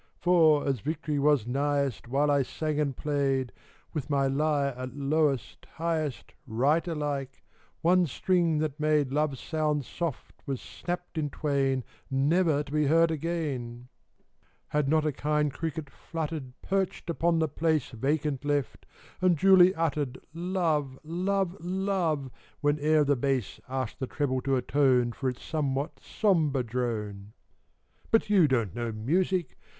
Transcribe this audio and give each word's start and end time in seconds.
"For 0.19 0.65
as 0.67 0.79
victory 0.79 1.19
was 1.19 1.45
nighest, 1.45 2.07
While 2.07 2.31
I 2.31 2.41
sang 2.41 2.79
and 2.79 2.97
played,— 2.97 3.51
With 3.93 4.09
my 4.09 4.25
lyre 4.25 4.73
at 4.75 4.95
lowest, 4.95 5.67
highest. 5.75 6.33
Right 6.47 6.87
alike,— 6.87 7.43
one 7.83 8.07
string 8.07 8.57
that 8.57 8.79
made 8.79 9.11
'Love' 9.13 9.37
sound 9.37 9.85
soft 9.85 10.41
was 10.47 10.59
snapt 10.59 11.19
in 11.19 11.29
twain, 11.29 11.83
Never 12.09 12.63
to 12.63 12.71
be 12.71 12.87
heard 12.87 13.11
again, 13.11 13.89
—"Had 14.69 14.89
not 14.89 15.05
a 15.05 15.11
kind 15.11 15.53
cricket 15.53 15.87
fluttered, 15.87 16.59
Perched 16.63 17.07
upon 17.07 17.37
the 17.37 17.47
place 17.47 17.91
Vacant 17.91 18.43
left, 18.43 18.87
and 19.21 19.37
duly 19.37 19.75
uttered 19.75 20.15
1 20.33 20.51
Love, 20.53 20.99
Love, 21.03 21.55
Love,' 21.59 22.31
whene'er 22.63 23.03
the 23.03 23.15
bass 23.15 23.59
74 23.67 23.67
THE 23.67 23.67
BOYS' 23.67 23.67
BROWNING. 23.67 23.81
Asked 23.83 23.99
the 23.99 24.07
treble 24.07 24.41
to 24.41 24.55
atone 24.55 25.11
For 25.11 25.29
its 25.29 25.43
somewhat 25.43 25.99
sombre 25.99 26.63
drone." 26.63 27.33
But 28.09 28.31
you 28.31 28.47
don't 28.47 28.73
know 28.73 28.91
music 28.91 29.59